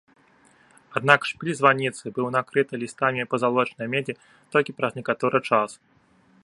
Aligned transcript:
Аднак 0.99 1.27
шпіль 1.31 1.51
званіцы 1.59 2.13
быў 2.15 2.27
накрыты 2.37 2.73
лістамі 2.85 3.27
пазалочанай 3.33 3.87
медзі 3.97 4.13
толькі 4.57 4.71
праз 4.81 4.91
некаторы 5.01 5.37
час. 5.51 5.71